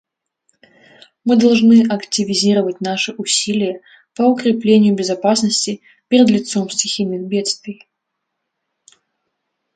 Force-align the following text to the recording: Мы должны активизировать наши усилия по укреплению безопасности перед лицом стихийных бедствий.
Мы 1.25 1.35
должны 1.37 1.83
активизировать 1.87 2.81
наши 2.81 3.11
усилия 3.13 3.83
по 4.15 4.23
укреплению 4.23 4.95
безопасности 4.95 5.83
перед 6.09 6.27
лицом 6.31 6.71
стихийных 6.71 7.27
бедствий. 7.27 7.87